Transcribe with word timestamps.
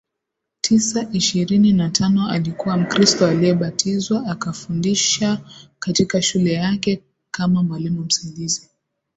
tisa 0.61 1.09
ishirini 1.13 1.73
na 1.73 1.89
tano 1.89 2.27
alikuwa 2.29 2.77
Mkristo 2.77 3.27
aliyebatizwa 3.27 4.25
akafundisha 4.25 5.41
katika 5.79 6.21
shule 6.21 6.53
yake 6.53 7.03
kama 7.31 7.63
mwalimu 7.63 8.01
msaidizi 8.01 8.69